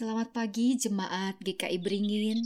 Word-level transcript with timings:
Selamat 0.00 0.32
pagi 0.32 0.80
jemaat 0.80 1.36
GKI 1.44 1.76
Beringin 1.76 2.40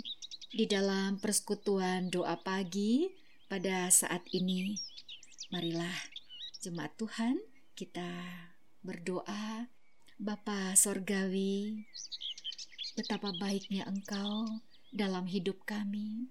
di 0.50 0.66
dalam 0.66 1.22
persekutuan 1.22 2.10
doa 2.10 2.34
pagi 2.34 3.14
pada 3.46 3.86
saat 3.94 4.26
ini. 4.34 4.74
Marilah 5.54 5.94
jemaat 6.58 6.98
Tuhan 6.98 7.38
kita 7.78 8.10
berdoa 8.82 9.70
Bapa 10.18 10.74
Sorgawi 10.74 11.78
betapa 12.98 13.30
baiknya 13.38 13.86
Engkau 13.86 14.58
dalam 14.90 15.30
hidup 15.30 15.62
kami. 15.62 16.26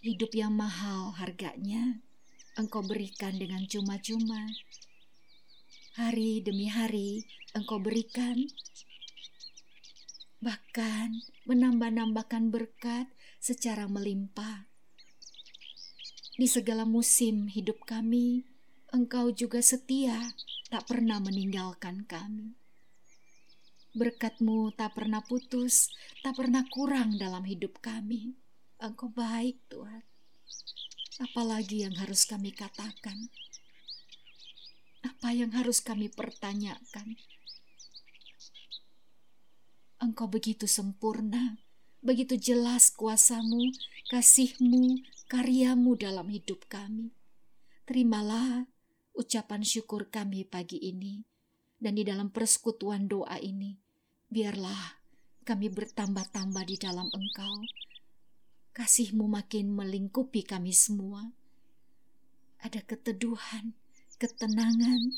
Hidup 0.00 0.32
yang 0.32 0.56
mahal 0.56 1.12
harganya 1.20 2.00
Engkau 2.56 2.80
berikan 2.80 3.36
dengan 3.36 3.60
cuma-cuma 3.68 4.40
hari 6.00 6.40
demi 6.40 6.72
hari 6.72 7.28
engkau 7.56 7.80
berikan, 7.80 8.36
bahkan 10.46 11.10
menambah-nambahkan 11.50 12.54
berkat 12.54 13.10
secara 13.42 13.90
melimpah. 13.90 14.70
Di 16.38 16.46
segala 16.46 16.86
musim 16.86 17.50
hidup 17.50 17.82
kami, 17.82 18.46
engkau 18.94 19.34
juga 19.34 19.58
setia, 19.58 20.14
tak 20.70 20.86
pernah 20.86 21.18
meninggalkan 21.18 22.06
kami. 22.06 22.54
Berkatmu 23.98 24.70
tak 24.78 24.94
pernah 24.94 25.24
putus, 25.26 25.90
tak 26.22 26.38
pernah 26.38 26.62
kurang 26.70 27.18
dalam 27.18 27.42
hidup 27.42 27.82
kami. 27.82 28.38
Engkau 28.78 29.10
baik, 29.10 29.66
Tuhan. 29.66 30.04
Apalagi 31.26 31.88
yang 31.88 31.96
harus 31.98 32.22
kami 32.28 32.54
katakan? 32.54 33.32
Apa 35.02 35.32
yang 35.32 35.50
harus 35.56 35.80
kami 35.82 36.12
pertanyakan? 36.12 37.16
Engkau 39.96 40.28
begitu 40.28 40.68
sempurna, 40.68 41.56
begitu 42.04 42.36
jelas 42.36 42.92
kuasamu, 42.92 43.72
kasihmu, 44.12 45.00
karyamu 45.24 45.96
dalam 45.96 46.28
hidup 46.28 46.68
kami. 46.68 47.16
Terimalah 47.88 48.68
ucapan 49.16 49.64
syukur 49.64 50.12
kami 50.12 50.44
pagi 50.44 50.76
ini, 50.76 51.24
dan 51.80 51.96
di 51.96 52.04
dalam 52.04 52.28
persekutuan 52.28 53.08
doa 53.08 53.40
ini, 53.40 53.80
biarlah 54.28 55.00
kami 55.48 55.72
bertambah-tambah 55.72 56.64
di 56.68 56.76
dalam 56.76 57.08
Engkau. 57.08 57.56
Kasihmu 58.76 59.24
makin 59.24 59.72
melingkupi 59.72 60.44
kami 60.44 60.76
semua. 60.76 61.24
Ada 62.60 62.84
keteduhan, 62.84 63.72
ketenangan, 64.20 65.16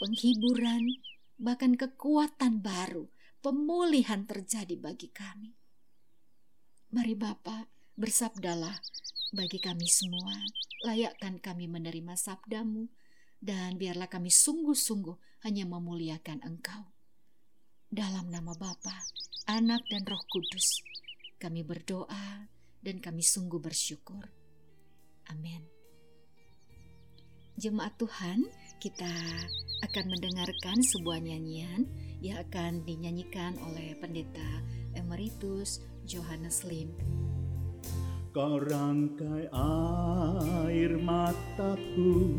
penghiburan, 0.00 0.96
bahkan 1.36 1.76
kekuatan 1.76 2.64
baru, 2.64 3.12
pemulihan 3.38 4.26
terjadi 4.26 4.74
bagi 4.78 5.10
kami. 5.14 5.54
Mari 6.94 7.14
Bapa, 7.14 7.68
bersabdalah 7.94 8.80
bagi 9.36 9.60
kami 9.60 9.84
semua, 9.86 10.34
layakkan 10.88 11.36
kami 11.36 11.68
menerima 11.68 12.16
sabdamu, 12.16 12.88
dan 13.38 13.78
biarlah 13.78 14.10
kami 14.10 14.32
sungguh-sungguh 14.32 15.44
hanya 15.46 15.68
memuliakan 15.68 16.42
Engkau. 16.42 16.90
Dalam 17.88 18.32
nama 18.32 18.56
Bapa, 18.56 19.04
Anak 19.46 19.84
dan 19.88 20.02
Roh 20.08 20.20
Kudus, 20.28 20.82
kami 21.38 21.62
berdoa 21.62 22.50
dan 22.82 22.98
kami 22.98 23.22
sungguh 23.22 23.62
bersyukur. 23.62 24.26
Amin. 25.28 25.62
Jemaat 27.58 27.98
Tuhan, 27.98 28.46
kita 28.78 29.10
akan 29.82 30.06
mendengarkan 30.06 30.78
sebuah 30.86 31.18
nyanyian 31.18 31.82
yang 32.22 32.38
akan 32.46 32.86
dinyanyikan 32.86 33.58
oleh 33.58 33.98
Pendeta 33.98 34.62
Emeritus 34.94 35.82
Johannes 36.06 36.62
Lim. 36.62 36.94
Kau 38.30 38.62
rangkai 38.62 39.50
air 39.50 40.94
mataku 40.94 42.38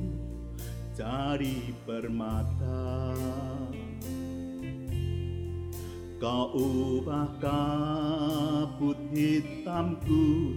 cari 0.95 1.75
permata 1.83 3.19
Kau 6.23 6.55
ubah 6.55 7.35
kabut 7.43 8.99
hitamku 9.11 10.55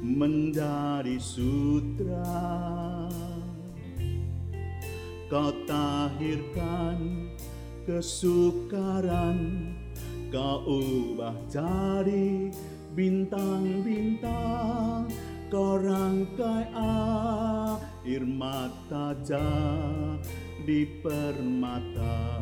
menjadi 0.00 1.20
sutra 1.20 2.99
Kau 5.30 5.54
tahirkan 5.62 7.30
kesukaran 7.86 9.38
Kau 10.30 10.62
ubah 10.62 11.34
jadi 11.50 12.54
bintang-bintang. 12.94 15.10
Kau 15.50 15.74
rangkai 15.74 16.70
air 16.70 18.22
mata 18.22 19.10
di 20.62 20.86
permata. 21.02 22.38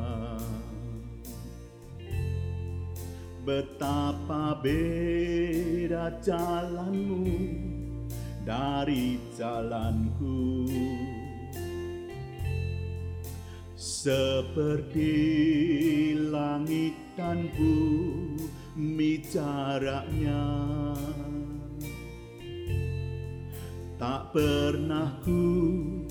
Betapa 3.49 4.61
beda 4.61 6.21
jalanmu 6.21 7.25
dari 8.45 9.17
jalanku 9.33 10.69
seperti 13.79 15.15
langit 16.19 16.99
dan 17.15 17.47
bumi 17.55 19.23
jaraknya 19.23 20.43
Tak 23.99 24.35
pernah 24.35 25.15
ku 25.23 26.03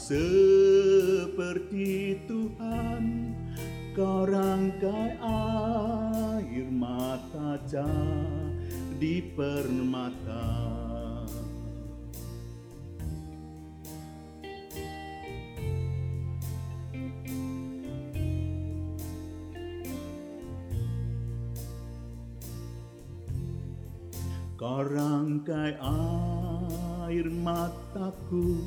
Kau 24.62 24.86
rangkai 24.86 25.74
air 25.82 27.26
mataku 27.26 28.62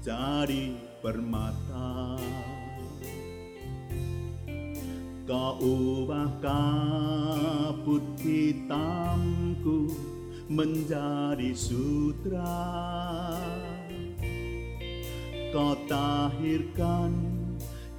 jadi 0.00 0.72
permata. 1.04 2.16
Kau 5.28 5.60
ubah 5.60 6.40
kabut 6.40 8.08
hitamku 8.24 9.92
menjadi 10.48 11.52
sutra. 11.52 13.36
Kau 15.52 15.76
tahirkan 15.84 17.12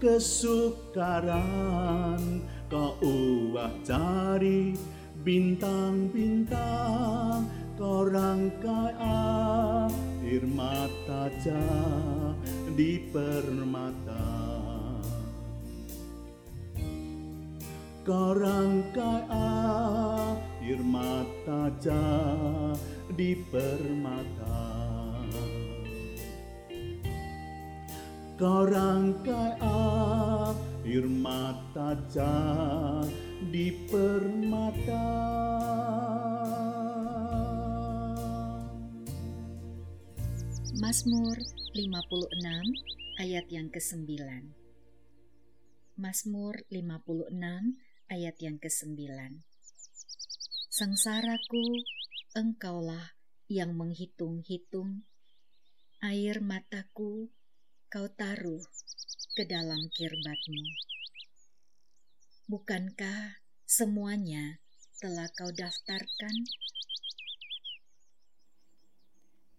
kesukaran 0.01 1.37
Kau 2.73 2.97
ubah 3.05 3.85
cari 3.85 4.96
bintang-bintang 5.27 7.43
Kau 7.75 8.07
rangkai 8.09 8.95
air 8.97 10.41
mata 10.49 11.29
di 12.73 13.05
permata. 13.13 14.25
Kau 18.01 18.33
rangkai 18.33 19.29
air 19.29 20.81
mata 20.81 21.69
di 23.13 23.37
permata. 23.53 24.57
Kau 28.41 28.65
rangkai 28.65 29.53
air 29.61 31.05
mata 31.05 31.93
di 33.37 33.69
permata. 33.85 35.05
Mazmur 40.77 41.37
56 41.77 43.21
ayat 43.21 43.45
yang 43.53 43.69
ke-9 43.69 44.07
Mazmur 45.97 46.53
56 46.69 47.33
ayat 48.09 48.35
yang 48.41 48.57
ke-9 48.57 48.97
Sengsaraku, 50.73 51.65
engkaulah 52.37 53.17
yang 53.49 53.73
menghitung-hitung, 53.73 55.05
air 56.05 56.37
mataku 56.41 57.33
kau 57.89 58.07
taruh 58.13 58.61
ke 59.33 59.45
dalam 59.49 59.89
kirbatmu. 59.93 60.86
Bukankah 62.47 63.43
semuanya 63.67 64.63
telah 65.03 65.27
kau 65.35 65.51
daftarkan? 65.51 66.47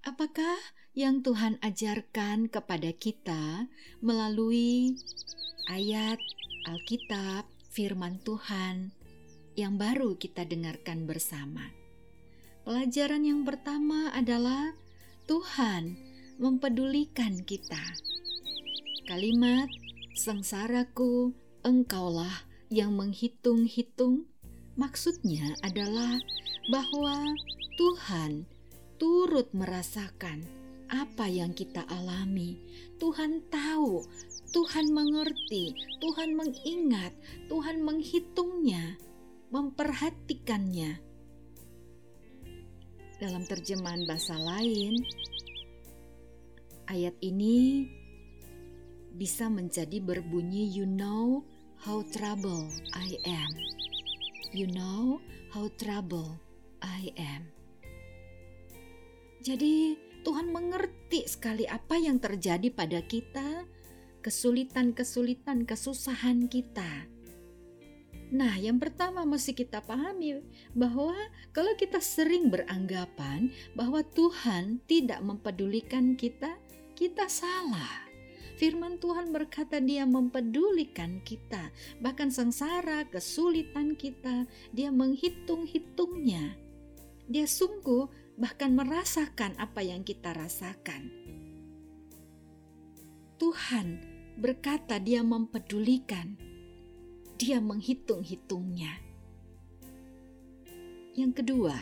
Apakah 0.08 0.56
yang 0.96 1.20
Tuhan 1.20 1.60
ajarkan 1.60 2.48
kepada 2.48 2.88
kita 2.96 3.68
melalui 4.00 4.96
ayat 5.68 6.16
Alkitab, 6.64 7.44
firman 7.68 8.24
Tuhan 8.24 8.96
yang 9.52 9.76
baru 9.76 10.16
kita 10.16 10.48
dengarkan 10.48 11.04
bersama? 11.04 11.68
Pelajaran 12.64 13.20
yang 13.20 13.44
pertama 13.44 14.16
adalah 14.16 14.72
Tuhan 15.28 15.92
mempedulikan 16.40 17.44
kita. 17.44 17.84
Kalimat 19.04 19.68
sengsaraku, 20.16 21.36
engkaulah 21.68 22.47
yang 22.68 22.92
menghitung-hitung, 22.96 24.28
maksudnya 24.76 25.56
adalah 25.64 26.20
bahwa 26.68 27.32
Tuhan 27.80 28.44
turut 29.00 29.48
merasakan 29.56 30.44
apa 30.88 31.28
yang 31.28 31.52
kita 31.52 31.84
alami. 31.88 32.60
Tuhan 32.96 33.44
tahu, 33.52 34.04
Tuhan 34.52 34.92
mengerti, 34.92 35.76
Tuhan 36.00 36.36
mengingat, 36.36 37.12
Tuhan 37.48 37.84
menghitungnya, 37.84 38.96
memperhatikannya. 39.52 41.00
Dalam 43.18 43.42
terjemahan 43.44 44.06
bahasa 44.06 44.38
lain, 44.38 45.02
ayat 46.88 47.16
ini 47.20 47.88
bisa 49.18 49.50
menjadi 49.50 49.98
berbunyi 49.98 50.70
you 50.70 50.86
know 50.86 51.42
how 51.82 52.02
trouble 52.10 52.66
I 52.94 53.18
am. 53.26 53.52
You 54.50 54.66
know 54.66 55.22
how 55.54 55.70
trouble 55.78 56.40
I 56.82 57.14
am. 57.14 57.46
Jadi, 59.38 59.94
Tuhan 60.26 60.50
mengerti 60.50 61.24
sekali 61.30 61.64
apa 61.64 61.94
yang 61.94 62.18
terjadi 62.18 62.74
pada 62.74 62.98
kita, 63.06 63.64
kesulitan-kesulitan, 64.20 65.62
kesusahan 65.62 66.50
kita. 66.50 67.06
Nah, 68.28 68.60
yang 68.60 68.76
pertama 68.76 69.24
mesti 69.24 69.56
kita 69.56 69.80
pahami 69.80 70.44
bahwa 70.76 71.16
kalau 71.56 71.72
kita 71.80 72.02
sering 72.02 72.52
beranggapan 72.52 73.48
bahwa 73.72 74.04
Tuhan 74.04 74.84
tidak 74.84 75.24
mempedulikan 75.24 76.12
kita, 76.12 76.60
kita 76.92 77.24
salah. 77.30 78.07
Firman 78.58 78.98
Tuhan 78.98 79.30
berkata 79.30 79.78
dia 79.78 80.02
mempedulikan 80.02 81.22
kita, 81.22 81.70
bahkan 82.02 82.26
sengsara, 82.26 83.06
kesulitan 83.06 83.94
kita, 83.94 84.50
dia 84.74 84.90
menghitung-hitungnya. 84.90 86.58
Dia 87.30 87.46
sungguh 87.46 88.34
bahkan 88.34 88.74
merasakan 88.74 89.54
apa 89.62 89.78
yang 89.86 90.02
kita 90.02 90.34
rasakan. 90.34 91.06
Tuhan 93.38 94.02
berkata, 94.34 94.98
Dia 94.98 95.22
mempedulikan, 95.22 96.34
Dia 97.38 97.62
menghitung-hitungnya. 97.62 98.98
Yang 101.14 101.32
kedua, 101.42 101.78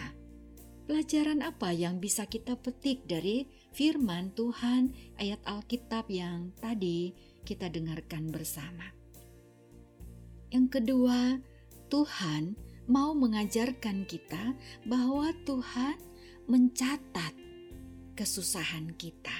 pelajaran 0.84 1.40
apa 1.40 1.72
yang 1.72 2.04
bisa 2.04 2.28
kita 2.28 2.60
petik 2.60 3.08
dari 3.08 3.48
firman 3.76 4.32
Tuhan, 4.32 4.96
ayat 5.20 5.36
Alkitab 5.44 6.08
yang 6.08 6.56
tadi 6.56 7.12
kita 7.44 7.68
dengarkan 7.68 8.32
bersama? 8.32 8.88
Yang 10.48 10.80
kedua, 10.80 11.36
Tuhan 11.92 12.56
mau 12.88 13.12
mengajarkan 13.12 14.08
kita 14.08 14.56
bahwa 14.88 15.28
Tuhan 15.44 16.00
mencatat 16.48 17.36
kesusahan 18.16 18.96
kita. 18.96 19.36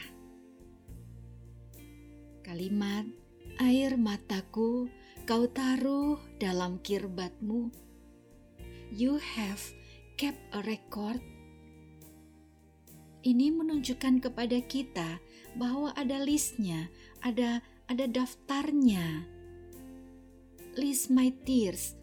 Kalimat 2.44 3.08
air 3.56 3.96
mataku 3.96 4.92
kau 5.24 5.48
taruh 5.48 6.20
dalam 6.36 6.76
kirbatmu. 6.84 7.72
You 8.92 9.16
have 9.16 9.64
kept 10.20 10.44
a 10.52 10.60
record. 10.68 11.35
Ini 13.26 13.50
menunjukkan 13.50 14.22
kepada 14.22 14.54
kita 14.62 15.18
bahwa 15.58 15.90
ada 15.98 16.22
listnya, 16.22 16.86
ada 17.26 17.58
ada 17.90 18.06
daftarnya. 18.06 19.26
List 20.78 21.10
my 21.10 21.34
tears 21.42 21.98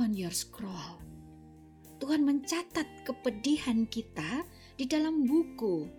on 0.00 0.16
your 0.16 0.32
scroll. 0.32 0.96
Tuhan 2.00 2.24
mencatat 2.24 3.04
kepedihan 3.04 3.84
kita 3.84 4.48
di 4.80 4.88
dalam 4.88 5.28
buku. 5.28 5.92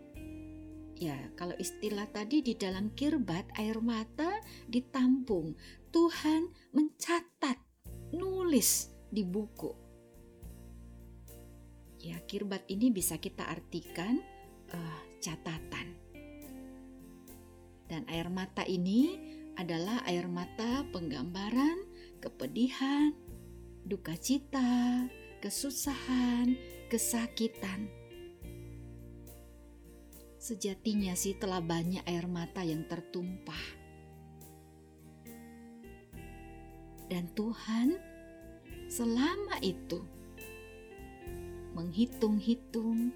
Ya, 0.97 1.21
kalau 1.37 1.53
istilah 1.61 2.09
tadi 2.09 2.41
di 2.41 2.57
dalam 2.57 2.97
kirbat 2.97 3.45
air 3.61 3.77
mata 3.77 4.41
ditampung. 4.65 5.53
Tuhan 5.93 6.49
mencatat, 6.73 7.61
nulis 8.09 8.89
di 9.13 9.21
buku. 9.21 9.84
Ya, 12.05 12.21
kirbat 12.21 12.69
ini 12.69 12.93
bisa 12.93 13.17
kita 13.17 13.49
artikan 13.49 14.21
uh, 14.69 15.01
catatan. 15.17 15.97
Dan 17.89 18.05
air 18.13 18.29
mata 18.29 18.61
ini 18.61 19.17
adalah 19.57 20.05
air 20.05 20.29
mata 20.29 20.85
penggambaran 20.93 21.81
kepedihan, 22.21 23.09
duka 23.89 24.13
cita, 24.21 25.09
kesusahan, 25.41 26.53
kesakitan. 26.93 27.89
Sejatinya 30.37 31.17
sih 31.17 31.33
telah 31.41 31.57
banyak 31.57 32.05
air 32.05 32.29
mata 32.29 32.61
yang 32.61 32.85
tertumpah. 32.85 33.65
Dan 37.09 37.33
Tuhan 37.33 37.97
selama 38.93 39.57
itu 39.65 40.14
menghitung-hitung, 41.75 43.11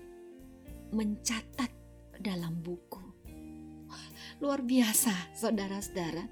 mencatat 0.91 1.71
dalam 2.19 2.59
buku. 2.59 3.01
Luar 4.43 4.61
biasa, 4.61 5.33
saudara-saudara. 5.33 6.27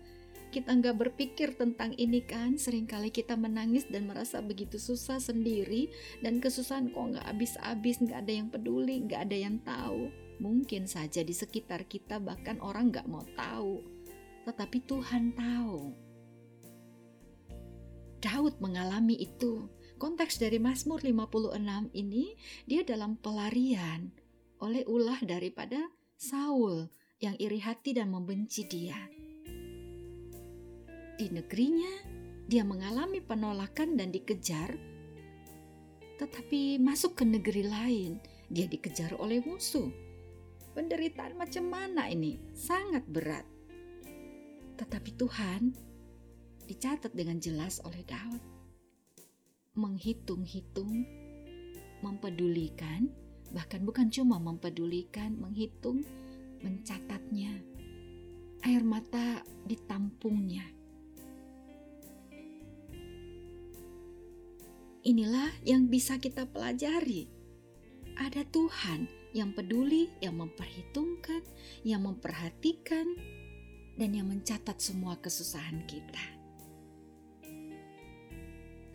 Kita 0.48 0.72
nggak 0.72 0.96
berpikir 0.96 1.60
tentang 1.60 1.92
ini 2.00 2.24
kan 2.24 2.56
sering 2.56 2.88
kali 2.88 3.12
kita 3.12 3.36
menangis 3.36 3.84
dan 3.88 4.08
merasa 4.08 4.40
begitu 4.40 4.80
susah 4.80 5.20
sendiri 5.20 5.92
dan 6.24 6.40
kesusahan 6.40 6.88
kok 6.88 7.04
nggak 7.16 7.28
habis-habis 7.28 8.00
nggak 8.00 8.20
ada 8.24 8.34
yang 8.34 8.48
peduli 8.48 9.04
nggak 9.04 9.28
ada 9.28 9.38
yang 9.38 9.60
tahu. 9.64 10.08
Mungkin 10.40 10.88
saja 10.88 11.20
di 11.20 11.36
sekitar 11.36 11.84
kita 11.90 12.24
bahkan 12.24 12.64
orang 12.64 12.96
nggak 12.96 13.12
mau 13.12 13.28
tahu 13.36 13.98
tetapi 14.48 14.80
Tuhan 14.88 15.36
tahu. 15.36 15.92
Daud 18.24 18.56
mengalami 18.64 19.20
itu 19.20 19.68
konteks 19.98 20.40
dari 20.40 20.62
Mazmur 20.62 21.02
56 21.02 21.58
ini 21.98 22.38
dia 22.70 22.86
dalam 22.86 23.18
pelarian 23.20 24.14
oleh 24.62 24.86
ulah 24.86 25.22
daripada 25.26 25.90
Saul 26.18 26.90
yang 27.22 27.38
iri 27.38 27.62
hati 27.62 27.98
dan 27.98 28.14
membenci 28.14 28.66
dia 28.66 28.98
di 31.18 31.34
negerinya, 31.34 31.90
dia 32.46 32.62
mengalami 32.62 33.26
penolakan 33.26 33.98
dan 33.98 34.14
dikejar, 34.14 34.78
tetapi 36.22 36.78
masuk 36.78 37.18
ke 37.18 37.26
negeri 37.26 37.66
lain, 37.66 38.22
dia 38.54 38.70
dikejar 38.70 39.18
oleh 39.18 39.42
musuh. 39.42 39.90
Penderitaan 40.78 41.34
macam 41.34 41.74
mana 41.74 42.06
ini? 42.06 42.38
Sangat 42.54 43.02
berat. 43.10 43.50
Tetapi 44.78 45.10
Tuhan 45.18 45.74
dicatat 46.70 47.18
dengan 47.18 47.42
jelas 47.42 47.82
oleh 47.82 48.06
Daud. 48.06 48.57
Menghitung-hitung, 49.78 51.06
mempedulikan, 52.02 53.14
bahkan 53.54 53.86
bukan 53.86 54.10
cuma 54.10 54.42
mempedulikan, 54.42 55.38
menghitung, 55.38 56.02
mencatatnya. 56.66 57.54
Air 58.66 58.82
mata 58.82 59.46
ditampungnya. 59.70 60.66
Inilah 65.06 65.54
yang 65.64 65.88
bisa 65.88 66.20
kita 66.20 66.50
pelajari. 66.50 67.32
Ada 68.18 68.44
Tuhan 68.50 69.08
yang 69.32 69.54
peduli, 69.54 70.10
yang 70.20 70.42
memperhitungkan, 70.42 71.46
yang 71.86 72.04
memperhatikan, 72.04 73.06
dan 73.98 74.10
yang 74.14 74.28
mencatat 74.30 74.78
semua 74.82 75.16
kesusahan 75.22 75.86
kita. 75.86 76.37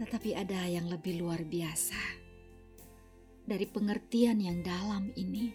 Tetapi 0.00 0.36
ada 0.36 0.64
yang 0.68 0.88
lebih 0.88 1.20
luar 1.20 1.44
biasa 1.44 2.22
dari 3.46 3.66
pengertian 3.66 4.38
yang 4.38 4.62
dalam 4.62 5.10
ini. 5.18 5.52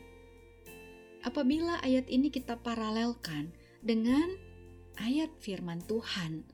Apabila 1.24 1.82
ayat 1.84 2.08
ini 2.08 2.32
kita 2.32 2.60
paralelkan 2.60 3.51
dengan 3.84 4.27
ayat 5.01 5.32
firman 5.41 5.84
Tuhan 5.84 6.46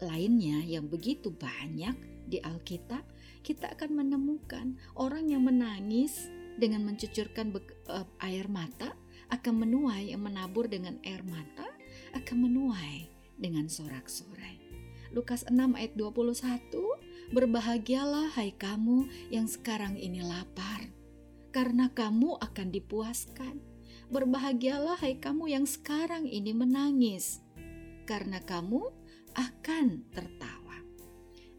lainnya 0.00 0.64
yang 0.64 0.88
begitu 0.88 1.32
banyak 1.32 1.96
di 2.30 2.38
Alkitab, 2.40 3.04
kita 3.42 3.72
akan 3.74 4.04
menemukan 4.04 4.76
orang 4.96 5.28
yang 5.28 5.44
menangis 5.44 6.30
dengan 6.60 6.84
mencucurkan 6.84 7.52
uh, 7.88 8.06
air 8.20 8.46
mata 8.48 8.92
akan 9.32 9.64
menuai 9.64 10.12
yang 10.12 10.22
menabur 10.24 10.68
dengan 10.68 11.00
air 11.06 11.24
mata 11.24 11.68
akan 12.12 12.36
menuai 12.50 13.08
dengan 13.40 13.70
sorak-sorai. 13.70 14.59
Lukas 15.10 15.46
6 15.46 15.54
ayat 15.74 15.92
21 15.98 17.34
Berbahagialah 17.34 18.34
hai 18.34 18.50
kamu 18.54 19.06
yang 19.30 19.46
sekarang 19.46 19.94
ini 19.94 20.22
lapar 20.22 20.90
karena 21.50 21.90
kamu 21.90 22.38
akan 22.38 22.68
dipuaskan. 22.70 23.58
Berbahagialah 24.10 24.98
hai 25.02 25.18
kamu 25.18 25.50
yang 25.54 25.66
sekarang 25.66 26.26
ini 26.26 26.50
menangis 26.54 27.42
karena 28.06 28.42
kamu 28.42 28.90
akan 29.38 30.06
tertawa. 30.10 30.78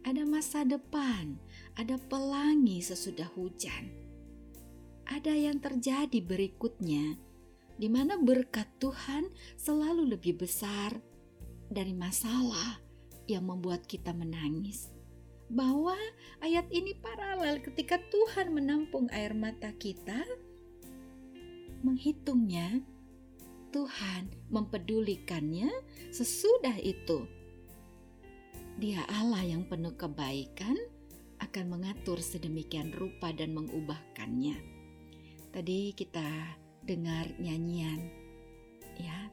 Ada 0.04 0.28
masa 0.28 0.64
depan, 0.68 1.40
ada 1.76 1.96
pelangi 2.10 2.84
sesudah 2.84 3.32
hujan 3.32 4.02
ada 5.12 5.34
yang 5.34 5.58
terjadi 5.58 6.22
berikutnya, 6.22 7.18
di 7.76 7.88
mana 7.92 8.16
berkat 8.16 8.68
Tuhan 8.78 9.28
selalu 9.60 10.16
lebih 10.16 10.40
besar 10.40 10.96
dari 11.68 11.92
masalah 11.96 12.81
yang 13.26 13.46
membuat 13.46 13.86
kita 13.86 14.10
menangis. 14.14 14.90
Bahwa 15.52 15.98
ayat 16.40 16.64
ini 16.72 16.96
paralel 16.96 17.60
ketika 17.60 18.00
Tuhan 18.08 18.56
menampung 18.56 19.12
air 19.12 19.36
mata 19.36 19.68
kita, 19.76 20.24
menghitungnya, 21.84 22.80
Tuhan 23.72 24.32
mempedulikannya 24.52 25.68
sesudah 26.12 26.76
itu. 26.80 27.24
Dia 28.80 29.04
Allah 29.08 29.44
yang 29.44 29.68
penuh 29.68 29.92
kebaikan 29.96 30.76
akan 31.40 31.64
mengatur 31.68 32.20
sedemikian 32.20 32.94
rupa 32.96 33.32
dan 33.34 33.52
mengubahkannya. 33.52 34.56
Tadi 35.52 35.92
kita 35.92 36.56
dengar 36.80 37.28
nyanyian, 37.36 38.00
ya, 38.96 39.28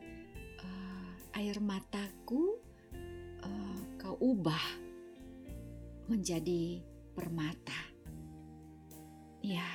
uh, 0.59 1.11
air 1.39 1.55
mataku 1.63 2.58
ubah 4.19 4.65
menjadi 6.11 6.83
permata. 7.15 7.79
Ya, 9.39 9.65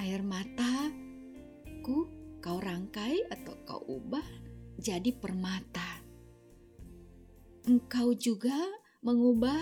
air 0.00 0.24
mataku 0.24 2.08
kau 2.40 2.58
rangkai 2.58 3.28
atau 3.28 3.54
kau 3.68 3.80
ubah 3.86 4.24
jadi 4.80 5.12
permata. 5.12 6.00
Engkau 7.64 8.12
juga 8.16 8.56
mengubah 9.04 9.60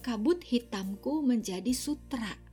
kabut 0.00 0.40
hitamku 0.40 1.20
menjadi 1.20 1.72
sutra 1.76 2.50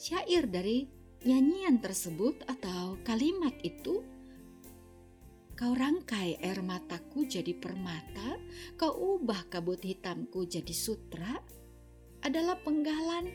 syair 0.00 0.48
dari 0.48 0.88
nyanyian 1.28 1.76
tersebut 1.76 2.40
atau 2.48 2.96
kalimat 3.04 3.52
itu 3.60 4.00
Kau 5.60 5.76
rangkai 5.76 6.40
air 6.40 6.64
mataku 6.64 7.28
jadi 7.28 7.52
permata, 7.52 8.40
kau 8.80 9.20
ubah 9.20 9.44
kabut 9.52 9.84
hitamku 9.84 10.48
jadi 10.48 10.72
sutra, 10.72 11.36
adalah 12.24 12.56
penggalan 12.64 13.28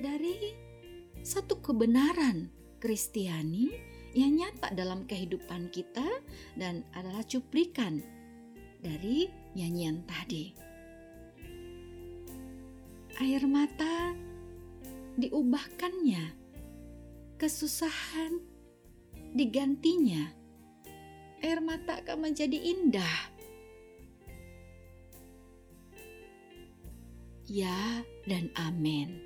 dari 0.00 0.56
satu 1.20 1.60
kebenaran 1.60 2.48
Kristiani 2.80 3.76
yang 4.16 4.40
nyata 4.40 4.72
dalam 4.72 5.04
kehidupan 5.04 5.68
kita 5.68 6.24
dan 6.56 6.80
adalah 6.96 7.20
cuplikan 7.28 8.00
dari 8.80 9.28
nyanyian 9.52 10.00
tadi. 10.08 10.56
Air 13.20 13.44
mata 13.44 14.16
diubahkannya, 15.20 16.24
kesusahan 17.36 18.40
digantinya, 19.36 20.45
air 21.42 21.60
mata 21.60 22.00
akan 22.00 22.30
menjadi 22.30 22.56
indah. 22.56 23.18
Ya 27.46 28.02
dan 28.26 28.50
amin. 28.58 29.22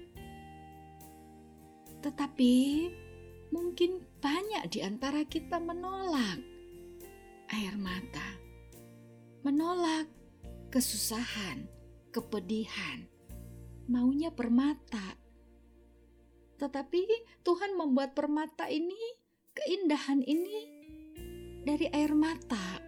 Tetapi 2.00 2.54
mungkin 3.52 4.04
banyak 4.20 4.68
di 4.72 4.80
antara 4.84 5.24
kita 5.24 5.56
menolak 5.60 6.40
air 7.50 7.74
mata, 7.76 8.38
menolak 9.42 10.06
kesusahan, 10.70 11.66
kepedihan, 12.12 13.08
maunya 13.88 14.28
permata, 14.30 15.16
tetapi 16.60 17.08
Tuhan 17.40 17.72
membuat 17.72 18.12
permata 18.12 18.68
ini, 18.68 19.16
keindahan 19.56 20.20
ini 20.20 20.79
dari 21.62 21.86
air 21.92 22.12
mata 22.16 22.80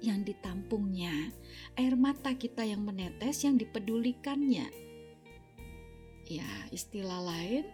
yang 0.00 0.24
ditampungnya, 0.24 1.32
air 1.76 1.94
mata 1.98 2.32
kita 2.34 2.64
yang 2.64 2.82
menetes 2.82 3.44
yang 3.44 3.60
dipedulikannya. 3.60 4.68
Ya, 6.30 6.50
istilah 6.70 7.20
lain 7.20 7.66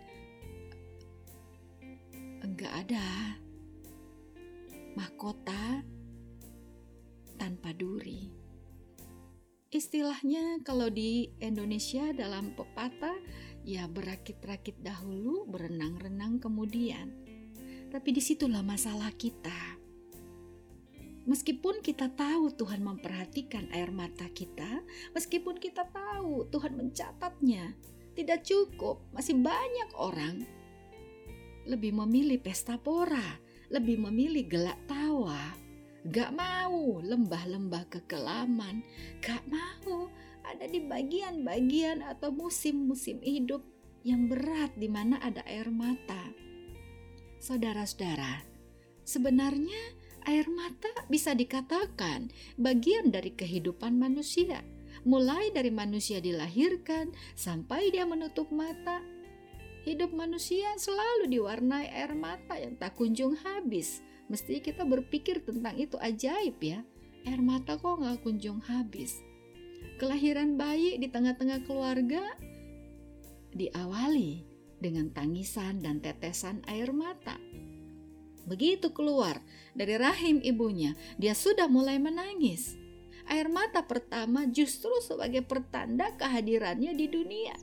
enggak 2.40 2.72
ada 2.86 3.36
mahkota 4.96 5.84
tanpa 7.36 7.76
duri. 7.76 8.32
Istilahnya 9.68 10.64
kalau 10.64 10.88
di 10.88 11.28
Indonesia 11.42 12.14
dalam 12.16 12.56
pepatah 12.56 13.18
Ya 13.66 13.90
berakit-rakit 13.90 14.78
dahulu, 14.78 15.42
berenang-renang 15.50 16.38
kemudian. 16.38 17.10
Tapi 17.90 18.14
di 18.14 18.22
situlah 18.22 18.62
masalah 18.62 19.10
kita. 19.18 19.75
Meskipun 21.26 21.82
kita 21.82 22.14
tahu 22.14 22.54
Tuhan 22.54 22.86
memperhatikan 22.86 23.66
air 23.74 23.90
mata 23.90 24.30
kita, 24.30 24.86
meskipun 25.10 25.58
kita 25.58 25.90
tahu 25.90 26.46
Tuhan 26.54 26.78
mencatatnya, 26.78 27.74
tidak 28.14 28.46
cukup, 28.46 29.02
masih 29.10 29.34
banyak 29.42 29.90
orang 29.98 30.46
lebih 31.66 31.92
memilih 31.98 32.38
pesta 32.38 32.78
pora, 32.78 33.42
lebih 33.74 33.98
memilih 33.98 34.46
gelak 34.46 34.78
tawa, 34.86 35.58
gak 36.06 36.30
mau 36.30 37.02
lembah-lembah 37.02 37.90
kekelaman, 37.90 38.86
gak 39.18 39.42
mau 39.50 40.06
ada 40.46 40.70
di 40.70 40.78
bagian-bagian 40.86 42.06
atau 42.06 42.30
musim-musim 42.30 43.18
hidup 43.18 43.66
yang 44.06 44.30
berat 44.30 44.70
di 44.78 44.86
mana 44.86 45.18
ada 45.18 45.42
air 45.50 45.66
mata. 45.74 46.30
Saudara-saudara, 47.42 48.46
sebenarnya 49.02 49.95
air 50.26 50.50
mata 50.50 50.90
bisa 51.06 51.32
dikatakan 51.32 52.28
bagian 52.58 53.14
dari 53.14 53.32
kehidupan 53.32 53.94
manusia. 53.94 54.66
Mulai 55.06 55.54
dari 55.54 55.70
manusia 55.70 56.18
dilahirkan 56.18 57.14
sampai 57.38 57.94
dia 57.94 58.02
menutup 58.02 58.50
mata, 58.50 58.98
hidup 59.86 60.10
manusia 60.10 60.74
selalu 60.74 61.30
diwarnai 61.30 61.86
air 61.94 62.12
mata 62.18 62.58
yang 62.58 62.74
tak 62.74 62.98
kunjung 62.98 63.38
habis. 63.38 64.02
Mesti 64.26 64.58
kita 64.58 64.82
berpikir 64.82 65.46
tentang 65.46 65.78
itu 65.78 65.94
ajaib 65.94 66.58
ya. 66.58 66.82
Air 67.22 67.38
mata 67.38 67.78
kok 67.78 68.02
nggak 68.02 68.26
kunjung 68.26 68.58
habis. 68.66 69.22
Kelahiran 70.02 70.58
bayi 70.58 70.98
di 70.98 71.06
tengah-tengah 71.06 71.62
keluarga 71.70 72.34
diawali 73.54 74.42
dengan 74.82 75.14
tangisan 75.14 75.78
dan 75.78 76.02
tetesan 76.02 76.66
air 76.66 76.90
mata. 76.90 77.38
Begitu 78.46 78.94
keluar 78.94 79.42
dari 79.74 79.98
rahim 79.98 80.38
ibunya, 80.38 80.94
dia 81.18 81.34
sudah 81.34 81.66
mulai 81.66 81.98
menangis. 81.98 82.78
Air 83.26 83.50
mata 83.50 83.82
pertama 83.82 84.46
justru 84.46 84.94
sebagai 85.02 85.42
pertanda 85.42 86.14
kehadirannya 86.14 86.94
di 86.94 87.10
dunia. 87.10 87.58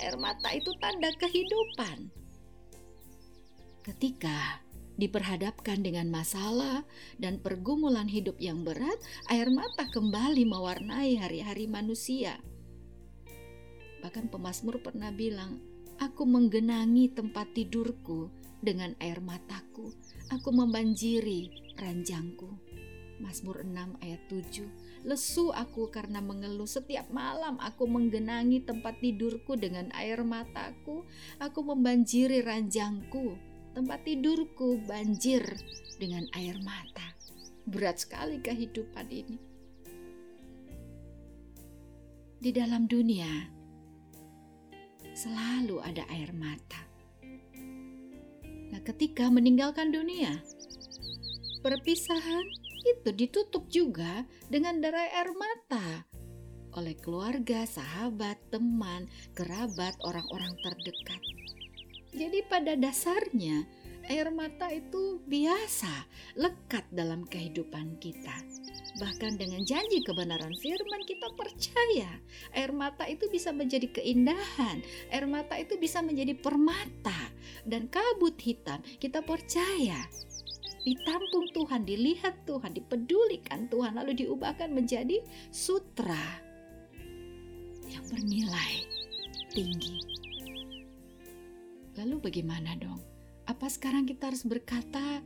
Air 0.00 0.16
mata 0.16 0.48
itu 0.56 0.72
tanda 0.80 1.12
kehidupan. 1.20 2.08
Ketika 3.84 4.64
diperhadapkan 4.96 5.84
dengan 5.84 6.08
masalah 6.08 6.88
dan 7.20 7.36
pergumulan 7.36 8.08
hidup 8.08 8.40
yang 8.40 8.64
berat, 8.64 8.96
air 9.28 9.52
mata 9.52 9.84
kembali 9.92 10.48
mewarnai 10.48 11.20
hari-hari 11.20 11.68
manusia. 11.68 12.40
Bahkan 14.00 14.32
pemazmur 14.32 14.80
pernah 14.80 15.12
bilang, 15.12 15.60
"Aku 16.00 16.24
menggenangi 16.24 17.12
tempat 17.12 17.52
tidurku 17.52 18.32
dengan 18.64 18.96
air 19.04 19.20
mataku, 19.20 19.92
aku 20.30 20.48
membanjiri 20.54 21.74
ranjangku." 21.76 22.74
Mazmur 23.22 23.62
6 23.62 24.02
ayat 24.02 24.22
7 24.26 24.84
Lesu 25.04 25.52
aku 25.52 25.92
karena 25.92 26.24
mengeluh. 26.24 26.66
Setiap 26.66 27.12
malam 27.12 27.60
aku 27.60 27.84
menggenangi 27.84 28.64
tempat 28.64 29.04
tidurku 29.04 29.52
dengan 29.60 29.92
air 29.92 30.24
mataku. 30.24 31.04
Aku 31.36 31.60
membanjiri 31.60 32.40
ranjangku. 32.40 33.36
Tempat 33.76 34.08
tidurku 34.08 34.80
banjir 34.88 35.44
dengan 36.00 36.24
air 36.32 36.56
mata. 36.64 37.04
Berat 37.68 38.00
sekali 38.00 38.40
kehidupan 38.40 39.06
ini. 39.12 39.36
Di 42.40 42.50
dalam 42.52 42.88
dunia 42.88 43.28
selalu 45.12 45.80
ada 45.84 46.04
air 46.12 46.32
mata 46.32 46.93
ketika 48.84 49.32
meninggalkan 49.32 49.90
dunia 49.90 50.44
Perpisahan 51.64 52.44
itu 52.84 53.08
ditutup 53.16 53.64
juga 53.72 54.28
dengan 54.52 54.84
derai 54.84 55.08
air 55.16 55.32
mata 55.32 56.04
oleh 56.74 56.98
keluarga, 56.98 57.62
sahabat, 57.64 58.36
teman, 58.50 59.06
kerabat, 59.32 59.94
orang-orang 60.02 60.50
terdekat. 60.58 61.22
Jadi 62.14 62.42
pada 62.50 62.74
dasarnya 62.74 63.62
air 64.08 64.28
mata 64.28 64.68
itu 64.68 65.20
biasa 65.24 65.90
lekat 66.36 66.84
dalam 66.92 67.24
kehidupan 67.24 67.96
kita. 68.00 68.34
Bahkan 69.00 69.40
dengan 69.40 69.64
janji 69.66 70.04
kebenaran 70.06 70.54
firman 70.60 71.02
kita 71.02 71.26
percaya 71.34 72.10
air 72.54 72.70
mata 72.70 73.08
itu 73.10 73.26
bisa 73.26 73.50
menjadi 73.50 73.90
keindahan, 73.90 74.84
air 75.10 75.26
mata 75.26 75.58
itu 75.58 75.74
bisa 75.80 75.98
menjadi 76.04 76.36
permata 76.36 77.32
dan 77.66 77.90
kabut 77.90 78.38
hitam. 78.38 78.78
Kita 79.00 79.24
percaya 79.24 79.98
ditampung 80.84 81.48
Tuhan, 81.56 81.88
dilihat 81.88 82.44
Tuhan, 82.44 82.76
dipedulikan 82.76 83.72
Tuhan, 83.72 83.96
lalu 83.96 84.20
diubahkan 84.20 84.68
menjadi 84.68 85.24
sutra 85.48 86.44
yang 87.88 88.04
bernilai 88.06 88.84
tinggi. 89.50 89.96
Lalu 91.98 92.20
bagaimana 92.20 92.76
dong? 92.76 93.13
Apa 93.44 93.68
sekarang 93.68 94.08
kita 94.08 94.32
harus 94.32 94.44
berkata, 94.44 95.20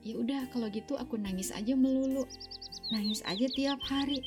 ya 0.00 0.14
udah 0.16 0.48
kalau 0.48 0.72
gitu 0.72 0.96
aku 0.96 1.20
nangis 1.20 1.52
aja 1.52 1.76
melulu, 1.76 2.24
nangis 2.88 3.20
aja 3.28 3.44
tiap 3.52 3.80
hari? 3.84 4.24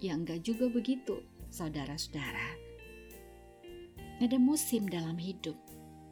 Ya 0.00 0.12
enggak 0.12 0.44
juga 0.44 0.68
begitu, 0.68 1.24
saudara-saudara. 1.48 2.60
Ada 4.20 4.36
musim 4.36 4.84
dalam 4.88 5.16
hidup, 5.16 5.56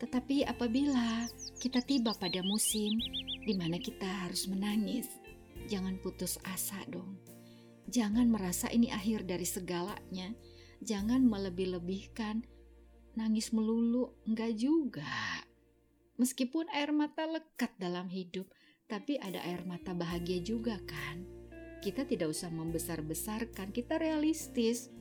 tetapi 0.01 0.49
apabila 0.49 1.29
kita 1.61 1.85
tiba 1.85 2.17
pada 2.17 2.41
musim 2.43 2.97
di 3.45 3.53
mana 3.53 3.77
kita 3.77 4.09
harus 4.25 4.49
menangis, 4.49 5.07
jangan 5.69 6.01
putus 6.01 6.41
asa 6.49 6.81
dong. 6.89 7.21
Jangan 7.93 8.31
merasa 8.31 8.73
ini 8.73 8.89
akhir 8.89 9.29
dari 9.29 9.45
segalanya. 9.45 10.33
Jangan 10.83 11.23
melebih-lebihkan 11.29 12.43
nangis 13.15 13.53
melulu, 13.53 14.17
enggak 14.25 14.57
juga. 14.57 15.42
Meskipun 16.21 16.69
air 16.73 16.93
mata 16.93 17.25
lekat 17.25 17.73
dalam 17.81 18.09
hidup, 18.13 18.49
tapi 18.91 19.17
ada 19.17 19.41
air 19.49 19.65
mata 19.65 19.97
bahagia 19.97 20.45
juga 20.45 20.77
kan. 20.85 21.25
Kita 21.81 22.05
tidak 22.05 22.31
usah 22.31 22.53
membesar-besarkan, 22.53 23.73
kita 23.73 23.97
realistis. 23.97 24.93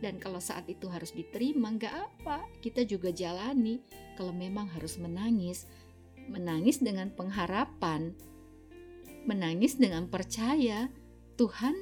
Dan 0.00 0.16
kalau 0.16 0.40
saat 0.40 0.66
itu 0.66 0.88
harus 0.88 1.12
diterima, 1.12 1.70
enggak 1.70 1.94
apa, 1.94 2.44
kita 2.64 2.82
juga 2.82 3.12
jalani. 3.12 3.80
Kalau 4.18 4.32
memang 4.32 4.68
harus 4.74 4.96
menangis, 4.98 5.68
menangis 6.28 6.80
dengan 6.82 7.12
pengharapan, 7.14 8.12
menangis 9.28 9.76
dengan 9.76 10.08
percaya 10.08 10.88
Tuhan 11.36 11.72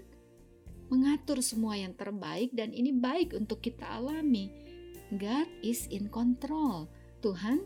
mengatur 0.89 1.45
semua 1.45 1.77
yang 1.77 1.93
terbaik 1.93 2.53
dan 2.57 2.73
ini 2.73 2.97
baik 2.97 3.37
untuk 3.37 3.61
kita 3.61 3.85
alami. 3.85 4.49
God 5.13 5.49
is 5.65 5.89
in 5.89 6.09
control. 6.09 6.89
Tuhan 7.21 7.65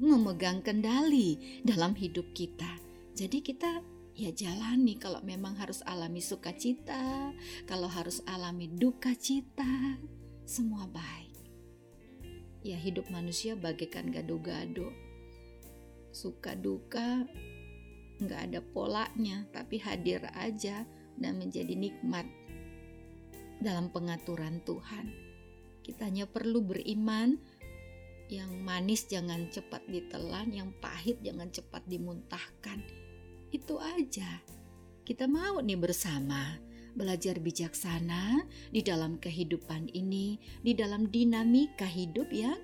memegang 0.00 0.60
kendali 0.60 1.60
dalam 1.64 1.96
hidup 1.96 2.32
kita. 2.32 2.78
Jadi 3.16 3.40
kita 3.40 3.80
ya 4.16 4.32
jalani 4.32 4.96
kalau 4.96 5.20
memang 5.24 5.56
harus 5.56 5.80
alami 5.84 6.20
sukacita, 6.20 7.32
kalau 7.68 7.88
harus 7.88 8.20
alami 8.28 8.68
duka 8.68 9.12
cita, 9.16 9.96
semua 10.44 10.88
baik. 10.88 11.36
Ya 12.66 12.76
hidup 12.76 13.08
manusia 13.08 13.54
bagaikan 13.54 14.10
gado-gado 14.10 14.90
suka 16.16 16.56
duka 16.56 17.28
nggak 18.24 18.40
ada 18.48 18.60
polanya 18.64 19.44
tapi 19.52 19.76
hadir 19.76 20.24
aja 20.32 20.88
dan 21.20 21.36
menjadi 21.36 21.76
nikmat 21.76 22.24
dalam 23.60 23.92
pengaturan 23.92 24.64
Tuhan 24.64 25.12
kita 25.84 26.08
hanya 26.08 26.24
perlu 26.24 26.64
beriman 26.64 27.36
yang 28.26 28.50
manis 28.66 29.06
jangan 29.06 29.46
cepat 29.50 29.86
ditelan 29.86 30.50
yang 30.50 30.70
pahit 30.82 31.22
jangan 31.22 31.46
cepat 31.50 31.82
dimuntahkan. 31.86 32.82
Itu 33.54 33.78
aja. 33.78 34.42
Kita 35.06 35.30
mau 35.30 35.62
nih 35.62 35.78
bersama 35.78 36.58
belajar 36.96 37.38
bijaksana 37.38 38.42
di 38.72 38.80
dalam 38.82 39.22
kehidupan 39.22 39.92
ini, 39.94 40.40
di 40.64 40.72
dalam 40.74 41.06
dinamika 41.12 41.86
hidup 41.86 42.26
yang 42.34 42.58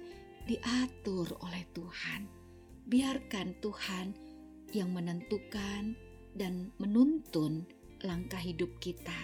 diatur 0.49 1.31
oleh 1.45 1.63
Tuhan. 1.71 2.27
Biarkan 2.89 3.55
Tuhan 3.63 4.07
yang 4.75 4.91
menentukan 4.91 5.95
dan 6.35 6.75
menuntun 6.83 7.63
langkah 8.03 8.41
hidup 8.43 8.73
kita. 8.83 9.15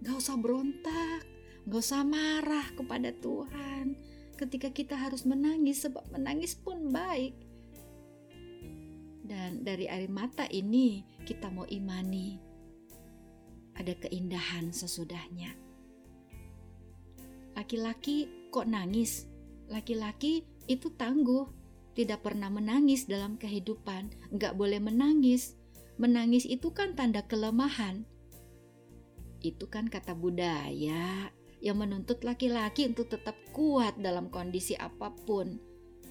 Gak 0.00 0.16
usah 0.16 0.40
berontak, 0.40 1.28
gak 1.68 1.82
usah 1.84 2.00
marah 2.06 2.64
kepada 2.72 3.12
Tuhan 3.20 4.13
ketika 4.34 4.70
kita 4.70 4.98
harus 4.98 5.22
menangis 5.24 5.86
sebab 5.86 6.04
menangis 6.10 6.54
pun 6.58 6.90
baik. 6.90 7.34
Dan 9.24 9.64
dari 9.64 9.88
air 9.88 10.10
mata 10.12 10.44
ini 10.52 11.00
kita 11.24 11.48
mau 11.48 11.64
imani 11.64 12.54
ada 13.74 13.94
keindahan 13.98 14.70
sesudahnya. 14.70 15.54
Laki-laki 17.54 18.50
kok 18.50 18.66
nangis? 18.66 19.26
Laki-laki 19.70 20.46
itu 20.66 20.90
tangguh, 20.94 21.48
tidak 21.94 22.26
pernah 22.26 22.50
menangis 22.50 23.06
dalam 23.06 23.38
kehidupan, 23.38 24.10
nggak 24.34 24.54
boleh 24.58 24.82
menangis. 24.82 25.54
Menangis 25.94 26.42
itu 26.46 26.74
kan 26.74 26.98
tanda 26.98 27.22
kelemahan. 27.22 28.02
Itu 29.38 29.70
kan 29.70 29.86
kata 29.86 30.16
budaya 30.16 31.30
yang 31.64 31.80
menuntut 31.80 32.20
laki-laki 32.28 32.92
untuk 32.92 33.08
tetap 33.08 33.32
kuat 33.56 33.96
dalam 33.96 34.28
kondisi 34.28 34.76
apa 34.76 35.08
pun. 35.24 35.56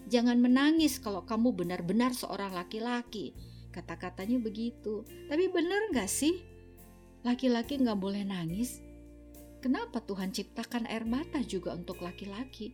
Jangan 0.10 0.42
menangis 0.42 0.98
kalau 0.98 1.22
kamu 1.24 1.54
benar-benar 1.54 2.18
seorang 2.18 2.58
laki-laki. 2.58 3.38
Kata-katanya 3.70 4.42
begitu. 4.42 5.06
Tapi 5.30 5.54
benar 5.54 5.94
nggak 5.94 6.10
sih? 6.10 6.42
Laki-laki 7.22 7.78
nggak 7.78 8.02
boleh 8.02 8.26
nangis. 8.26 8.82
Kenapa 9.62 10.02
Tuhan 10.04 10.34
ciptakan 10.34 10.90
air 10.90 11.06
mata 11.06 11.40
juga 11.46 11.72
untuk 11.78 12.02
laki-laki? 12.02 12.74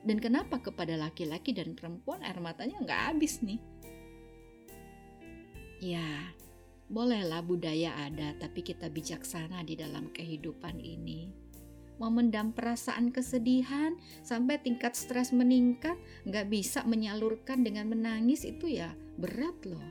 Dan 0.00 0.16
kenapa 0.16 0.62
kepada 0.62 0.96
laki-laki 0.96 1.52
dan 1.52 1.76
perempuan 1.76 2.24
air 2.24 2.40
matanya 2.40 2.80
nggak 2.80 3.02
habis 3.12 3.44
nih? 3.44 3.60
Ya, 5.82 6.32
bolehlah 6.88 7.44
budaya 7.44 7.92
ada, 8.08 8.32
tapi 8.40 8.64
kita 8.64 8.88
bijaksana 8.88 9.60
di 9.68 9.76
dalam 9.76 10.08
kehidupan 10.08 10.80
ini. 10.80 11.49
Memendam 12.00 12.56
perasaan 12.56 13.12
kesedihan 13.12 13.92
sampai 14.24 14.56
tingkat 14.56 14.96
stres 14.96 15.36
meningkat, 15.36 16.00
nggak 16.24 16.48
bisa 16.48 16.80
menyalurkan 16.88 17.60
dengan 17.60 17.92
menangis 17.92 18.48
itu 18.48 18.72
ya 18.80 18.96
berat 19.20 19.60
loh. 19.68 19.84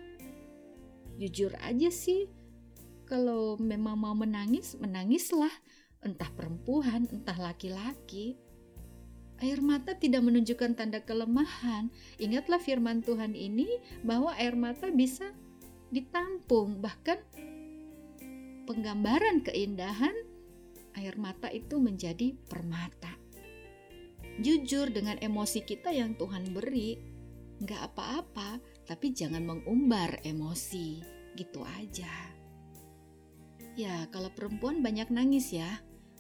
Jujur 1.21 1.53
aja 1.61 1.93
sih, 1.93 2.25
kalau 3.05 3.61
memang 3.61 3.93
mau 4.01 4.17
menangis, 4.17 4.73
menangislah. 4.81 5.53
Entah 5.99 6.31
perempuan, 6.31 7.11
entah 7.11 7.35
laki-laki 7.35 8.39
Air 9.39 9.63
mata 9.63 9.95
tidak 9.95 10.19
menunjukkan 10.27 10.75
tanda 10.75 10.99
kelemahan. 10.99 11.87
Ingatlah 12.19 12.59
firman 12.59 12.99
Tuhan 12.99 13.39
ini 13.39 13.79
bahwa 14.03 14.35
air 14.35 14.51
mata 14.59 14.91
bisa 14.91 15.31
ditampung, 15.95 16.83
bahkan 16.83 17.23
penggambaran 18.67 19.39
keindahan, 19.39 20.11
air 20.97 21.19
mata 21.19 21.51
itu 21.51 21.77
menjadi 21.77 22.33
permata. 22.47 23.13
Jujur 24.39 24.87
dengan 24.89 25.19
emosi 25.19 25.67
kita 25.67 25.91
yang 25.91 26.15
Tuhan 26.15 26.55
beri, 26.55 26.95
nggak 27.59 27.81
apa-apa, 27.91 28.63
tapi 28.87 29.11
jangan 29.11 29.43
mengumbar 29.43 30.23
emosi, 30.23 31.03
gitu 31.35 31.61
aja. 31.67 32.11
Ya, 33.75 34.07
kalau 34.11 34.31
perempuan 34.31 34.79
banyak 34.79 35.11
nangis 35.11 35.51
ya, 35.51 35.67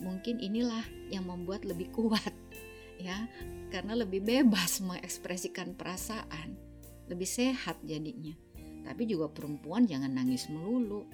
mungkin 0.03 0.39
inilah 0.39 0.83
yang 1.11 1.27
membuat 1.27 1.63
lebih 1.63 1.91
kuat, 1.95 2.35
ya, 2.99 3.27
karena 3.71 3.95
lebih 3.95 4.19
bebas 4.19 4.83
mengekspresikan 4.83 5.75
perasaan, 5.79 6.59
lebih 7.07 7.27
sehat 7.27 7.79
jadinya. 7.87 8.35
Tapi 8.83 9.03
juga 9.07 9.31
perempuan 9.31 9.87
jangan 9.87 10.11
nangis 10.11 10.47
melulu. 10.51 11.07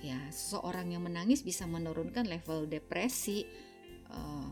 Ya, 0.00 0.16
seseorang 0.32 0.88
yang 0.96 1.04
menangis 1.04 1.44
bisa 1.44 1.68
menurunkan 1.68 2.24
level 2.24 2.64
depresi, 2.64 3.44
uh, 4.08 4.48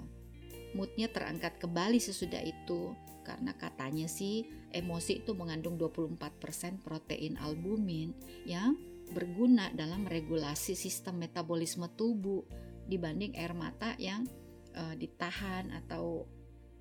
moodnya 0.76 1.08
terangkat 1.08 1.56
kembali 1.56 1.96
sesudah 1.96 2.44
itu 2.44 2.92
karena 3.24 3.52
katanya 3.56 4.08
sih 4.08 4.48
emosi 4.72 5.24
itu 5.24 5.36
mengandung 5.36 5.76
24% 5.76 6.80
protein 6.80 7.36
albumin 7.40 8.12
yang 8.48 8.76
berguna 9.12 9.72
dalam 9.72 10.04
regulasi 10.04 10.76
sistem 10.76 11.24
metabolisme 11.24 11.88
tubuh 11.96 12.44
dibanding 12.88 13.36
air 13.36 13.52
mata 13.52 13.96
yang 14.00 14.24
uh, 14.76 14.96
ditahan 14.96 15.72
atau 15.72 16.24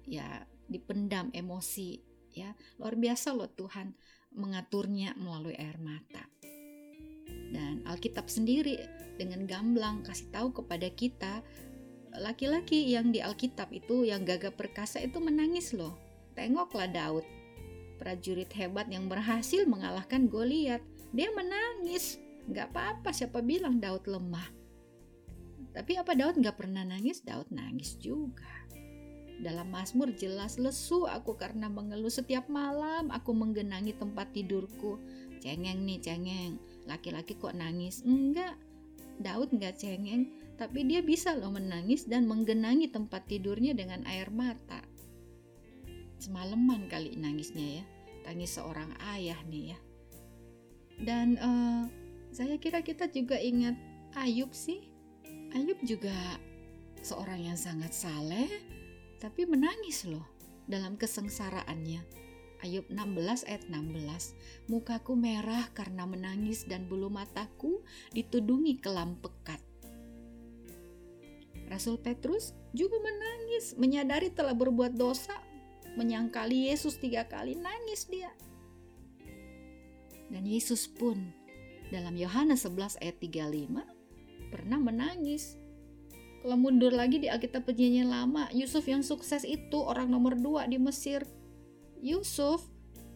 ya 0.08 0.44
dipendam 0.68 1.32
emosi 1.32 2.00
ya 2.32 2.52
luar 2.80 2.96
biasa 3.00 3.36
loh 3.36 3.52
Tuhan 3.52 3.96
mengaturnya 4.36 5.16
melalui 5.20 5.56
air 5.56 5.80
mata. 5.80 6.28
Dan 7.52 7.84
Alkitab 7.88 8.28
sendiri 8.28 8.84
dengan 9.16 9.48
gamblang 9.48 10.04
kasih 10.04 10.30
tahu 10.30 10.52
kepada 10.52 10.92
kita 10.92 11.42
laki-laki 12.18 12.92
yang 12.92 13.14
di 13.14 13.22
Alkitab 13.22 13.70
itu 13.72 14.04
yang 14.08 14.26
gagah 14.26 14.54
perkasa 14.54 15.00
itu 15.00 15.22
menangis 15.22 15.72
loh. 15.72 15.96
Tengoklah 16.34 16.90
Daud, 16.90 17.26
prajurit 17.98 18.50
hebat 18.54 18.90
yang 18.90 19.10
berhasil 19.10 19.66
mengalahkan 19.66 20.30
Goliat. 20.30 20.82
Dia 21.14 21.34
menangis. 21.34 22.22
Gak 22.48 22.72
apa-apa 22.72 23.12
siapa 23.12 23.44
bilang 23.44 23.82
Daud 23.82 24.08
lemah. 24.08 24.48
Tapi 25.76 26.00
apa 26.00 26.16
Daud 26.16 26.40
gak 26.40 26.58
pernah 26.58 26.86
nangis? 26.86 27.22
Daud 27.26 27.50
nangis 27.52 27.98
juga. 28.00 28.50
Dalam 29.38 29.70
Mazmur 29.70 30.18
jelas 30.18 30.58
lesu 30.58 31.06
aku 31.06 31.38
karena 31.38 31.70
mengeluh 31.70 32.10
setiap 32.10 32.50
malam 32.50 33.14
aku 33.14 33.38
menggenangi 33.38 33.94
tempat 33.94 34.34
tidurku. 34.34 34.98
Cengeng 35.38 35.86
nih 35.86 36.02
cengeng, 36.02 36.58
laki-laki 36.88 37.36
kok 37.36 37.54
nangis? 37.54 38.02
Enggak, 38.08 38.56
Daud 39.20 39.54
enggak 39.54 39.78
cengeng, 39.78 40.32
tapi 40.58 40.88
dia 40.88 41.06
bisa 41.06 41.38
loh 41.38 41.54
menangis 41.54 42.10
dan 42.10 42.26
menggenangi 42.26 42.90
tempat 42.90 43.30
tidurnya 43.30 43.78
dengan 43.78 44.02
air 44.10 44.32
mata. 44.34 44.82
Semalaman 46.18 46.90
kali 46.90 47.14
nangisnya 47.14 47.82
ya, 47.82 47.84
tangis 48.26 48.58
seorang 48.58 48.90
ayah 49.14 49.38
nih 49.52 49.76
ya. 49.76 49.80
Dan 50.98 51.38
uh, 51.38 51.86
saya 52.34 52.58
kira 52.58 52.82
kita 52.82 53.06
juga 53.14 53.38
ingat 53.38 53.78
Ayub 54.18 54.50
sih. 54.50 54.90
Ayub 55.54 55.78
juga 55.86 56.42
seorang 57.06 57.46
yang 57.46 57.60
sangat 57.60 57.94
saleh, 57.94 58.50
tapi 59.22 59.46
menangis 59.46 60.10
loh 60.10 60.26
dalam 60.66 60.98
kesengsaraannya. 60.98 62.27
Ayub 62.66 62.90
16 62.90 63.46
ayat 63.46 63.64
16 63.70 64.34
Mukaku 64.72 65.14
merah 65.14 65.70
karena 65.78 66.10
menangis 66.10 66.66
dan 66.66 66.90
bulu 66.90 67.10
mataku 67.14 67.86
ditudungi 68.18 68.82
kelam 68.82 69.18
pekat. 69.22 69.62
Rasul 71.68 72.00
Petrus 72.00 72.56
juga 72.72 72.96
menangis, 73.04 73.76
menyadari 73.76 74.32
telah 74.32 74.56
berbuat 74.56 74.96
dosa, 74.96 75.36
menyangkali 76.00 76.72
Yesus 76.72 76.96
tiga 76.96 77.28
kali, 77.28 77.60
nangis 77.60 78.08
dia. 78.08 78.32
Dan 80.32 80.48
Yesus 80.48 80.88
pun 80.88 81.36
dalam 81.92 82.16
Yohanes 82.16 82.64
11 82.64 83.04
ayat 83.04 83.16
35 83.20 84.52
pernah 84.52 84.80
menangis 84.80 85.60
kalau 86.48 86.64
mundur 86.64 86.96
lagi 86.96 87.20
di 87.20 87.28
Alkitab 87.28 87.68
Perjanjian 87.68 88.08
Lama, 88.08 88.48
Yusuf 88.56 88.88
yang 88.88 89.04
sukses 89.04 89.44
itu 89.44 89.84
orang 89.84 90.08
nomor 90.08 90.40
dua 90.40 90.64
di 90.64 90.80
Mesir. 90.80 91.28
Yusuf, 92.02 92.66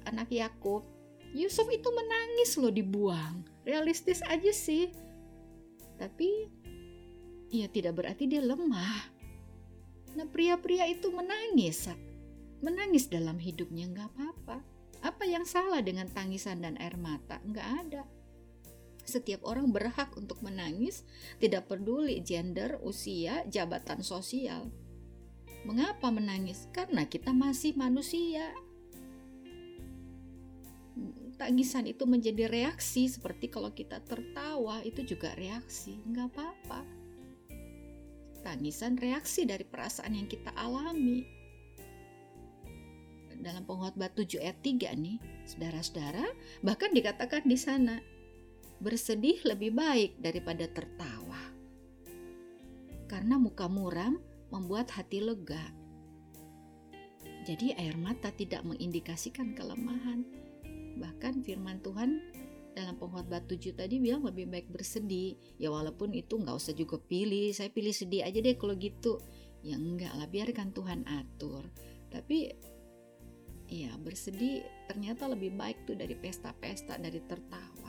anak 0.06 0.32
Yakub, 0.34 0.86
Yusuf 1.32 1.68
itu 1.72 1.88
menangis 1.96 2.60
loh 2.60 2.74
dibuang. 2.74 3.48
Realistis 3.64 4.20
aja 4.28 4.52
sih. 4.52 4.92
Tapi 5.96 6.50
ya 7.48 7.72
tidak 7.72 8.04
berarti 8.04 8.28
dia 8.28 8.44
lemah. 8.44 9.08
Nah 10.20 10.28
pria-pria 10.28 10.92
itu 10.92 11.08
menangis. 11.08 11.88
Menangis 12.60 13.08
dalam 13.08 13.40
hidupnya 13.40 13.88
nggak 13.88 14.10
apa-apa. 14.12 14.58
Apa 15.02 15.24
yang 15.26 15.48
salah 15.48 15.80
dengan 15.82 16.12
tangisan 16.12 16.62
dan 16.62 16.76
air 16.78 17.00
mata? 17.00 17.40
Nggak 17.48 17.68
ada. 17.88 18.04
Setiap 19.02 19.42
orang 19.50 19.74
berhak 19.74 20.14
untuk 20.14 20.46
menangis, 20.46 21.02
tidak 21.42 21.72
peduli 21.72 22.22
gender, 22.22 22.78
usia, 22.86 23.42
jabatan 23.50 24.06
sosial. 24.06 24.70
Mengapa 25.66 26.14
menangis? 26.14 26.70
Karena 26.70 27.10
kita 27.10 27.34
masih 27.34 27.74
manusia. 27.74 28.54
Tangisan 31.42 31.90
itu 31.90 32.06
menjadi 32.06 32.46
reaksi 32.46 33.10
seperti 33.10 33.50
kalau 33.50 33.74
kita 33.74 33.98
tertawa 34.06 34.78
itu 34.86 35.02
juga 35.02 35.34
reaksi, 35.34 35.98
nggak 36.06 36.38
apa-apa. 36.38 36.86
Tangisan 38.46 38.94
reaksi 39.02 39.50
dari 39.50 39.66
perasaan 39.66 40.22
yang 40.22 40.30
kita 40.30 40.54
alami. 40.54 41.26
Dalam 43.42 43.66
pengkhotbah 43.66 44.14
7 44.14 44.38
ayat 44.38 44.62
3 44.62 44.94
nih, 44.94 45.18
saudara-saudara, 45.50 46.30
bahkan 46.62 46.94
dikatakan 46.94 47.42
di 47.50 47.58
sana, 47.58 47.98
bersedih 48.78 49.42
lebih 49.42 49.74
baik 49.74 50.22
daripada 50.22 50.70
tertawa. 50.70 51.42
Karena 53.10 53.42
muka 53.42 53.66
muram 53.66 54.22
membuat 54.54 54.94
hati 54.94 55.26
lega. 55.26 55.74
Jadi 57.50 57.74
air 57.82 57.98
mata 57.98 58.30
tidak 58.30 58.62
mengindikasikan 58.62 59.58
kelemahan. 59.58 60.51
Bahkan 61.02 61.42
firman 61.42 61.82
Tuhan 61.82 62.22
dalam 62.78 62.96
pengkhotbah 62.96 63.44
7 63.50 63.74
tadi 63.74 63.98
bilang 63.98 64.22
lebih 64.22 64.46
baik 64.46 64.70
bersedih. 64.70 65.36
Ya 65.58 65.74
walaupun 65.74 66.14
itu 66.14 66.38
nggak 66.38 66.56
usah 66.56 66.78
juga 66.78 67.02
pilih, 67.02 67.50
saya 67.52 67.74
pilih 67.74 67.92
sedih 67.92 68.22
aja 68.22 68.38
deh 68.38 68.54
kalau 68.54 68.78
gitu. 68.78 69.18
Ya 69.66 69.82
enggak 69.82 70.14
lah, 70.14 70.30
biarkan 70.30 70.70
Tuhan 70.78 71.10
atur. 71.10 71.66
Tapi 72.14 72.54
ya 73.72 73.98
bersedih 73.98 74.62
ternyata 74.86 75.26
lebih 75.26 75.58
baik 75.58 75.90
tuh 75.90 75.98
dari 75.98 76.14
pesta-pesta, 76.14 77.02
dari 77.02 77.24
tertawa 77.26 77.82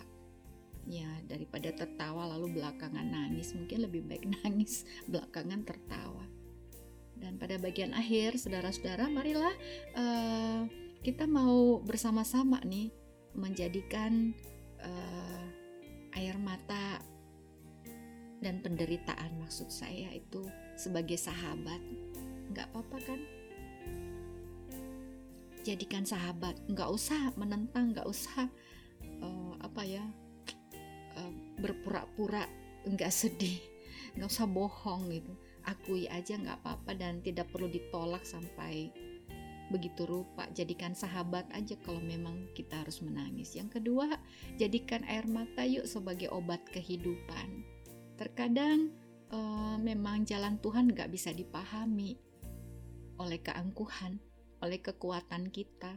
ya 0.87 1.07
daripada 1.31 1.70
tertawa 1.70 2.27
lalu 2.35 2.59
belakangan 2.59 3.07
nangis 3.07 3.55
mungkin 3.55 3.87
lebih 3.87 4.03
baik 4.07 4.27
nangis 4.42 4.83
belakangan 5.07 5.62
tertawa 5.62 6.27
dan 7.22 7.38
pada 7.38 7.55
bagian 7.62 7.94
akhir 7.94 8.35
saudara-saudara 8.42 9.07
marilah 9.07 9.55
uh, 9.94 10.66
kita 11.07 11.27
mau 11.31 11.79
bersama-sama 11.83 12.59
nih 12.66 12.90
menjadikan 13.32 14.36
uh, 14.82 15.44
air 16.16 16.36
mata 16.36 17.00
dan 18.42 18.58
penderitaan 18.58 19.38
maksud 19.38 19.70
saya 19.70 20.10
itu 20.12 20.42
sebagai 20.74 21.16
sahabat. 21.16 21.78
Nggak 22.52 22.68
apa-apa 22.74 22.98
kan? 23.06 23.20
Jadikan 25.62 26.02
sahabat. 26.02 26.58
Nggak 26.66 26.90
usah 26.90 27.30
menentang 27.38 27.94
nggak 27.94 28.08
usah 28.08 28.50
uh, 29.22 29.54
apa 29.62 29.82
ya 29.86 30.04
uh, 31.16 31.32
berpura-pura 31.62 32.44
nggak 32.82 33.14
sedih 33.14 33.62
nggak 34.18 34.28
usah 34.28 34.44
bohong 34.50 35.08
gitu. 35.14 35.32
Akui 35.62 36.10
aja 36.10 36.34
nggak 36.34 36.58
apa-apa 36.66 36.98
dan 36.98 37.22
tidak 37.22 37.48
perlu 37.54 37.70
ditolak 37.70 38.26
sampai 38.26 38.90
begitu 39.72 40.04
rupa 40.04 40.44
jadikan 40.52 40.92
sahabat 40.92 41.48
aja 41.56 41.74
kalau 41.80 41.98
memang 42.04 42.52
kita 42.52 42.85
harus 42.85 43.00
menangis. 43.00 43.56
Yang 43.56 43.80
kedua 43.80 44.20
jadikan 44.61 45.02
air 45.08 45.24
mata 45.24 45.64
yuk 45.64 45.88
sebagai 45.88 46.28
obat 46.28 46.61
kehidupan. 46.68 47.64
Terkadang 48.20 48.92
uh, 49.32 49.80
memang 49.80 50.28
jalan 50.28 50.61
Tuhan 50.61 50.92
nggak 50.92 51.08
bisa 51.08 51.32
dipahami 51.32 52.20
oleh 53.16 53.40
keangkuhan 53.40 54.20
oleh 54.62 54.78
kekuatan 54.78 55.50
kita. 55.50 55.96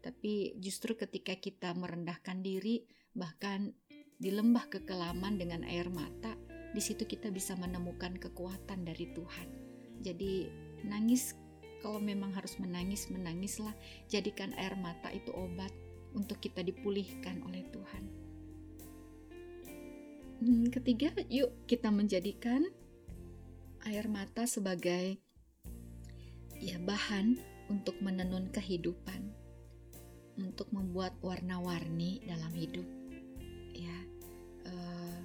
Tapi 0.00 0.56
justru 0.62 0.94
ketika 0.94 1.34
kita 1.36 1.74
merendahkan 1.74 2.40
diri 2.40 2.86
bahkan 3.12 3.74
di 4.16 4.32
lembah 4.32 4.70
kekelaman 4.72 5.36
dengan 5.36 5.66
air 5.66 5.92
mata, 5.92 6.32
di 6.72 6.80
situ 6.80 7.04
kita 7.04 7.28
bisa 7.28 7.52
menemukan 7.58 8.16
kekuatan 8.16 8.86
dari 8.86 9.12
Tuhan. 9.12 9.48
Jadi 10.00 10.48
nangis 10.86 11.36
kalau 11.84 12.00
memang 12.00 12.32
harus 12.32 12.56
menangis, 12.56 13.08
menangislah. 13.12 13.74
Jadikan 14.08 14.56
air 14.56 14.74
mata 14.78 15.12
itu 15.12 15.30
obat 15.32 15.72
untuk 16.16 16.40
kita 16.40 16.64
dipulihkan 16.64 17.44
oleh 17.44 17.64
Tuhan. 17.68 18.04
Hmm, 20.36 20.68
ketiga, 20.68 21.12
yuk 21.32 21.52
kita 21.64 21.88
menjadikan 21.88 22.68
air 23.88 24.04
mata 24.04 24.44
sebagai 24.44 25.16
ya 26.60 26.76
bahan 26.80 27.40
untuk 27.72 27.96
menenun 28.04 28.52
kehidupan, 28.52 29.32
untuk 30.36 30.68
membuat 30.72 31.16
warna-warni 31.24 32.20
dalam 32.28 32.52
hidup. 32.52 32.84
Ya, 33.72 33.96
uh, 34.68 35.16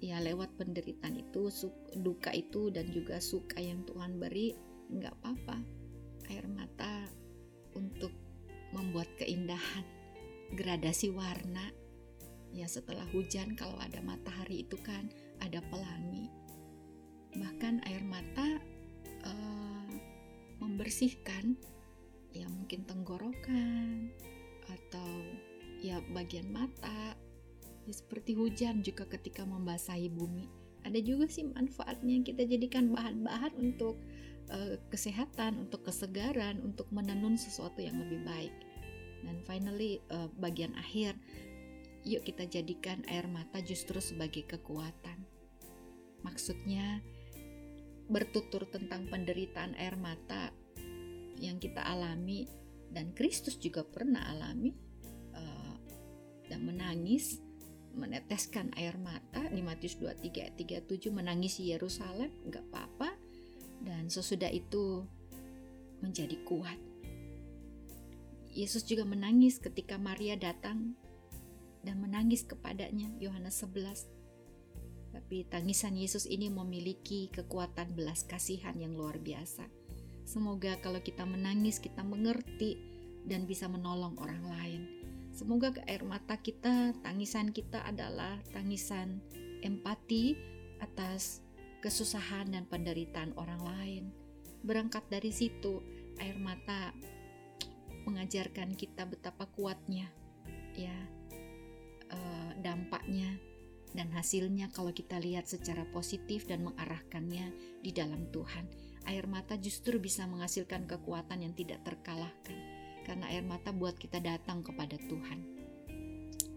ya 0.00 0.16
lewat 0.20 0.56
penderitaan 0.56 1.20
itu, 1.20 1.52
duka 2.00 2.32
itu 2.32 2.72
dan 2.72 2.88
juga 2.88 3.20
suka 3.20 3.60
yang 3.60 3.84
Tuhan 3.84 4.16
beri, 4.16 4.56
nggak 4.92 5.12
apa-apa. 5.20 5.83
Air 6.30 6.46
mata 6.48 7.08
untuk 7.76 8.12
membuat 8.72 9.08
keindahan, 9.20 9.84
gradasi 10.54 11.12
warna. 11.12 11.70
Ya 12.54 12.70
setelah 12.70 13.04
hujan 13.10 13.58
kalau 13.58 13.78
ada 13.82 13.98
matahari 14.00 14.62
itu 14.62 14.78
kan 14.80 15.10
ada 15.42 15.58
pelangi. 15.68 16.30
Bahkan 17.34 17.82
air 17.90 18.02
mata 18.06 18.62
uh, 19.26 19.90
membersihkan 20.62 21.58
ya 22.34 22.46
mungkin 22.50 22.86
tenggorokan 22.86 24.10
atau 24.70 25.10
ya 25.82 26.02
bagian 26.14 26.50
mata 26.50 27.14
ya 27.84 27.92
seperti 27.92 28.34
hujan 28.34 28.80
juga 28.80 29.04
ketika 29.06 29.44
membasahi 29.44 30.08
bumi 30.10 30.48
ada 30.84 31.00
juga 31.00 31.28
sih 31.28 31.48
manfaatnya 31.48 32.20
kita 32.24 32.44
jadikan 32.44 32.92
bahan-bahan 32.92 33.52
untuk 33.56 33.96
uh, 34.50 34.76
kesehatan 34.90 35.68
untuk 35.68 35.86
kesegaran 35.86 36.60
untuk 36.64 36.88
menenun 36.90 37.38
sesuatu 37.38 37.80
yang 37.80 37.96
lebih 38.00 38.24
baik. 38.26 38.54
Dan 39.24 39.40
finally 39.44 40.04
uh, 40.12 40.28
bagian 40.36 40.76
akhir 40.76 41.16
yuk 42.04 42.20
kita 42.28 42.44
jadikan 42.44 43.00
air 43.08 43.24
mata 43.24 43.64
justru 43.64 43.96
sebagai 44.00 44.44
kekuatan. 44.44 45.24
Maksudnya 46.20 47.00
bertutur 48.08 48.68
tentang 48.68 49.08
penderitaan 49.08 49.72
air 49.80 49.96
mata 49.96 50.52
yang 51.40 51.56
kita 51.56 51.80
alami 51.80 52.44
dan 52.92 53.16
Kristus 53.16 53.56
juga 53.56 53.80
pernah 53.82 54.20
alami 54.28 54.76
uh, 55.32 55.76
dan 56.52 56.60
menangis 56.68 57.40
meneteskan 57.94 58.74
air 58.76 58.98
mata 58.98 59.46
di 59.48 59.62
Matius 59.62 59.96
23 59.96 60.44
ayat 60.44 60.54
37 60.84 61.14
menangisi 61.14 61.70
Yerusalem 61.70 62.30
nggak 62.50 62.64
apa-apa 62.70 63.23
dan 63.84 64.08
sesudah 64.08 64.48
itu 64.50 65.04
menjadi 66.00 66.40
kuat. 66.48 66.76
Yesus 68.50 68.82
juga 68.88 69.04
menangis 69.04 69.60
ketika 69.60 70.00
Maria 70.00 70.34
datang 70.34 70.96
dan 71.84 72.00
menangis 72.00 72.48
kepadanya 72.48 73.12
Yohanes 73.20 73.60
11 73.60 74.14
tapi 75.14 75.46
tangisan 75.46 75.94
Yesus 75.94 76.26
ini 76.26 76.50
memiliki 76.50 77.30
kekuatan 77.30 77.94
belas 77.94 78.26
kasihan 78.26 78.74
yang 78.74 78.98
luar 78.98 79.22
biasa. 79.22 79.62
Semoga 80.26 80.74
kalau 80.82 80.98
kita 80.98 81.22
menangis, 81.22 81.78
kita 81.78 82.02
mengerti 82.02 82.74
dan 83.22 83.46
bisa 83.46 83.70
menolong 83.70 84.18
orang 84.18 84.42
lain. 84.42 84.82
Semoga 85.30 85.70
ke 85.70 85.86
air 85.86 86.02
mata 86.02 86.34
kita, 86.42 86.98
tangisan 87.06 87.54
kita 87.54 87.86
adalah 87.86 88.42
tangisan 88.50 89.22
empati 89.62 90.34
atas 90.82 91.43
kesusahan 91.84 92.48
dan 92.48 92.64
penderitaan 92.64 93.36
orang 93.36 93.60
lain. 93.60 94.04
Berangkat 94.64 95.04
dari 95.12 95.28
situ, 95.28 95.84
air 96.16 96.40
mata 96.40 96.96
mengajarkan 98.08 98.72
kita 98.72 99.04
betapa 99.04 99.44
kuatnya, 99.52 100.08
ya, 100.72 100.96
eh, 102.08 102.50
dampaknya 102.64 103.36
dan 103.92 104.08
hasilnya 104.16 104.72
kalau 104.72 104.96
kita 104.96 105.20
lihat 105.20 105.44
secara 105.44 105.84
positif 105.92 106.48
dan 106.48 106.64
mengarahkannya 106.64 107.52
di 107.84 107.92
dalam 107.92 108.32
Tuhan 108.32 108.94
air 109.04 109.28
mata 109.28 109.56
justru 109.60 110.00
bisa 110.00 110.24
menghasilkan 110.24 110.88
kekuatan 110.88 111.44
yang 111.44 111.52
tidak 111.52 111.84
terkalahkan 111.84 112.56
karena 113.04 113.28
air 113.28 113.44
mata 113.44 113.68
buat 113.70 114.00
kita 114.00 114.20
datang 114.20 114.64
kepada 114.64 114.96
Tuhan. 114.96 115.44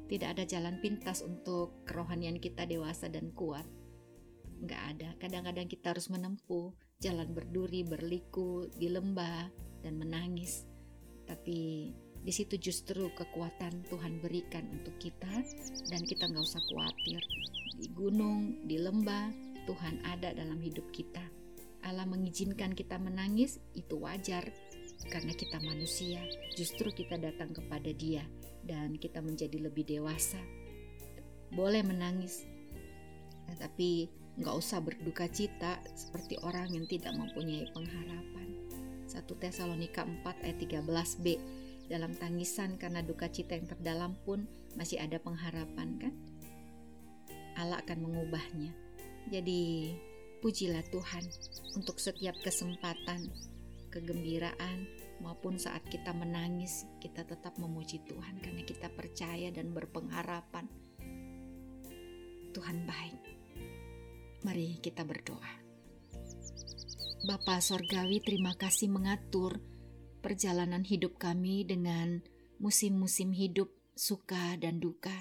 Tidak 0.07 0.29
ada 0.31 0.47
jalan 0.47 0.79
pintas 0.79 1.19
untuk 1.19 1.83
kerohanian 1.83 2.39
kita 2.39 2.63
dewasa 2.63 3.11
dan 3.11 3.35
kuat. 3.35 3.67
Nggak 4.63 4.81
ada. 4.95 5.09
Kadang-kadang 5.21 5.67
kita 5.69 5.93
harus 5.93 6.09
menempuh 6.09 6.73
jalan 7.01 7.29
berduri, 7.33 7.85
berliku, 7.85 8.65
di 8.73 8.89
lembah, 8.89 9.49
dan 9.85 10.01
menangis. 10.01 10.65
Tapi 11.29 11.91
di 12.17 12.33
situ 12.33 12.57
justru 12.57 13.07
kekuatan 13.13 13.85
Tuhan 13.87 14.19
berikan 14.19 14.65
untuk 14.73 14.97
kita 14.97 15.45
dan 15.93 16.01
kita 16.03 16.27
nggak 16.27 16.43
usah 16.43 16.63
khawatir. 16.73 17.21
Di 17.77 17.87
gunung, 17.93 18.65
di 18.65 18.81
lembah, 18.81 19.29
Tuhan 19.69 20.01
ada 20.07 20.33
dalam 20.33 20.57
hidup 20.57 20.89
kita 20.89 21.21
Allah 21.87 22.03
mengizinkan 22.03 22.75
kita 22.75 22.99
menangis, 22.99 23.63
itu 23.71 23.95
wajar 24.01 24.49
karena 25.07 25.31
kita 25.31 25.61
manusia. 25.63 26.19
Justru 26.59 26.91
kita 26.91 27.15
datang 27.15 27.55
kepada 27.55 27.93
Dia 27.95 28.27
dan 28.67 28.97
kita 28.99 29.23
menjadi 29.23 29.71
lebih 29.71 29.87
dewasa. 29.87 30.41
Boleh 31.53 31.85
menangis, 31.85 32.43
tapi 33.55 34.11
nggak 34.37 34.55
usah 34.55 34.79
berduka 34.81 35.25
cita 35.29 35.81
seperti 35.97 36.37
orang 36.45 36.69
yang 36.69 36.85
tidak 36.85 37.13
mempunyai 37.17 37.65
pengharapan. 37.73 38.47
1 39.09 39.25
Tesalonika 39.41 40.05
4 40.05 40.45
ayat 40.45 40.57
13b 40.61 41.25
dalam 41.89 42.13
tangisan 42.13 42.77
karena 42.77 43.01
duka 43.01 43.31
cita 43.31 43.57
yang 43.57 43.65
terdalam 43.65 44.13
pun 44.27 44.45
masih 44.77 45.01
ada 45.01 45.17
pengharapan 45.17 45.89
kan? 45.97 46.13
Allah 47.57 47.81
akan 47.81 48.05
mengubahnya. 48.05 48.69
Jadi 49.27 49.91
Pujilah 50.37 50.85
Tuhan 50.93 51.25
untuk 51.73 51.97
setiap 51.97 52.37
kesempatan, 52.45 53.25
kegembiraan, 53.89 54.85
maupun 55.17 55.57
saat 55.57 55.81
kita 55.89 56.13
menangis, 56.13 56.85
kita 57.01 57.25
tetap 57.25 57.57
memuji 57.57 58.05
Tuhan 58.05 58.37
karena 58.37 58.61
kita 58.61 58.85
percaya 58.93 59.49
dan 59.49 59.73
berpengharapan. 59.73 60.69
Tuhan 62.53 62.85
baik. 62.85 63.26
Mari 64.45 64.77
kita 64.77 65.01
berdoa. 65.01 65.53
Bapa 67.25 67.57
Sorgawi, 67.57 68.21
terima 68.21 68.53
kasih 68.53 68.93
mengatur 68.93 69.57
perjalanan 70.21 70.85
hidup 70.85 71.17
kami 71.17 71.65
dengan 71.65 72.21
musim-musim 72.61 73.33
hidup 73.33 73.73
suka 73.97 74.53
dan 74.61 74.77
duka. 74.77 75.13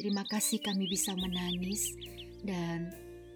Terima 0.00 0.24
kasih 0.24 0.64
kami 0.64 0.88
bisa 0.88 1.12
menangis 1.12 1.92
dan 2.40 2.88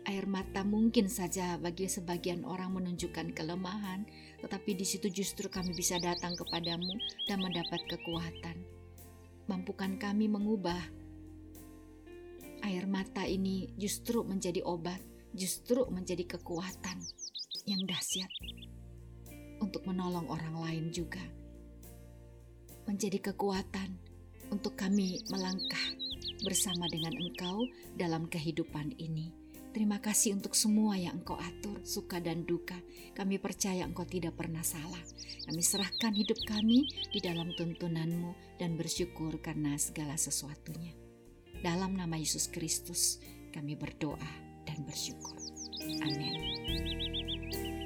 air 0.09 0.25
mata 0.25 0.65
mungkin 0.65 1.13
saja 1.13 1.61
bagi 1.61 1.85
sebagian 1.85 2.49
orang 2.49 2.73
menunjukkan 2.73 3.37
kelemahan, 3.37 4.09
tetapi 4.41 4.73
di 4.73 4.89
situ 4.89 5.13
justru 5.13 5.53
kami 5.53 5.77
bisa 5.77 6.01
datang 6.01 6.33
kepadamu 6.33 6.97
dan 7.29 7.45
mendapat 7.45 7.85
kekuatan. 7.85 8.57
Mampukan 9.45 10.01
kami 10.01 10.33
mengubah 10.33 10.81
air 12.65 12.89
mata 12.89 13.29
ini 13.29 13.69
justru 13.77 14.25
menjadi 14.25 14.65
obat, 14.65 15.01
justru 15.39 15.87
menjadi 15.95 16.27
kekuatan 16.27 16.99
yang 17.65 17.79
dahsyat 17.87 18.29
untuk 19.63 19.87
menolong 19.87 20.27
orang 20.27 20.59
lain 20.59 20.85
juga. 20.91 21.23
Menjadi 22.91 23.31
kekuatan 23.31 23.95
untuk 24.51 24.75
kami 24.75 25.23
melangkah 25.31 25.87
bersama 26.43 26.91
dengan 26.91 27.15
Engkau 27.15 27.69
dalam 27.95 28.27
kehidupan 28.27 28.97
ini. 28.99 29.31
Terima 29.69 30.01
kasih 30.01 30.35
untuk 30.35 30.57
semua 30.57 30.97
yang 30.97 31.21
Engkau 31.21 31.37
atur, 31.37 31.85
suka 31.85 32.19
dan 32.19 32.49
duka. 32.49 32.75
Kami 33.13 33.37
percaya 33.39 33.85
Engkau 33.85 34.09
tidak 34.09 34.35
pernah 34.35 34.65
salah. 34.65 35.03
Kami 35.45 35.61
serahkan 35.61 36.17
hidup 36.17 36.41
kami 36.49 36.89
di 37.13 37.21
dalam 37.21 37.53
tuntunanmu 37.55 38.59
dan 38.59 38.75
bersyukur 38.75 39.37
karena 39.39 39.77
segala 39.77 40.17
sesuatunya. 40.17 40.97
Dalam 41.61 41.95
nama 41.95 42.17
Yesus 42.17 42.49
Kristus 42.49 43.21
kami 43.53 43.77
berdoa 43.77 44.48
dan 44.69 44.85
bersyukur. 44.85 45.37
Amin. 46.05 47.78